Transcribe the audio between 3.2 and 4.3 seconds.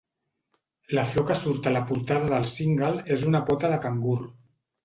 una pota de cangur.